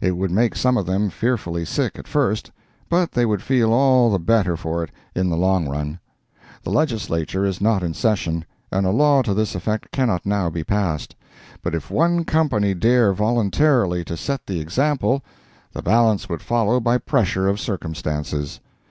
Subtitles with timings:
[0.00, 2.50] It would make some of them fearfully sick at first,
[2.88, 5.98] but they would feel all the better for it in the long run.
[6.62, 10.64] The Legislature is not in session, and a law to this effect cannot now be
[10.64, 11.14] passed;
[11.62, 15.22] but if one company dare voluntarily to set the example,
[15.74, 18.60] the balance would follow by pressure of circumstances.